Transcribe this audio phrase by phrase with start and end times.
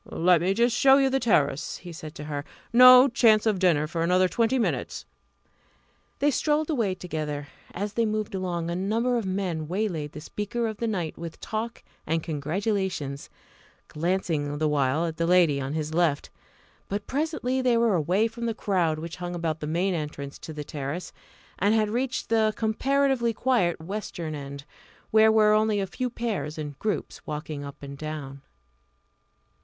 [0.05, 2.43] "Let me just show you the terrace," he said to her.
[2.73, 5.05] "No chance of dinner for another twenty minutes."
[6.17, 7.49] They strolled away together.
[7.71, 11.39] As they moved along, a number of men waylaid the speaker of the night with
[11.39, 13.29] talk and congratulations
[13.89, 16.31] glancing the while at the lady on his left.
[16.89, 20.51] But presently they were away from the crowd which hung about the main entrance to
[20.51, 21.13] the terrace,
[21.59, 24.65] and had reached the comparatively quiet western end,
[25.11, 28.41] where were only a few pairs and groups walking up and down.